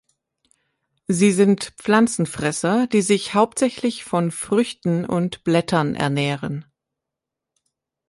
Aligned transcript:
Sie 1.07 1.31
sind 1.31 1.73
Pflanzenfresser, 1.77 2.87
die 2.87 3.03
sich 3.03 3.35
hauptsächlich 3.35 4.03
von 4.03 4.31
Früchten 4.31 5.05
und 5.05 5.43
Blättern 5.43 5.93
ernähren. 5.93 6.65